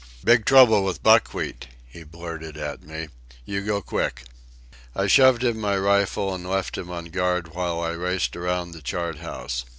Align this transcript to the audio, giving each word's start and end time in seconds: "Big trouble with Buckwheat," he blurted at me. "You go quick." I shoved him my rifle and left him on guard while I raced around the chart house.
"Big 0.23 0.45
trouble 0.45 0.83
with 0.83 1.03
Buckwheat," 1.03 1.67
he 1.87 2.01
blurted 2.03 2.57
at 2.57 2.81
me. 2.81 3.09
"You 3.45 3.61
go 3.61 3.83
quick." 3.83 4.23
I 4.95 5.05
shoved 5.05 5.43
him 5.43 5.59
my 5.59 5.77
rifle 5.77 6.33
and 6.33 6.49
left 6.49 6.75
him 6.75 6.89
on 6.89 7.05
guard 7.11 7.53
while 7.53 7.79
I 7.79 7.91
raced 7.91 8.35
around 8.35 8.71
the 8.71 8.81
chart 8.81 9.19
house. 9.19 9.63